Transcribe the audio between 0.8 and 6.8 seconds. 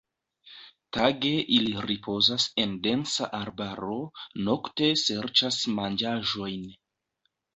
Tage ili ripozas en densa arbaro, nokte serĉas manĝaĵojn.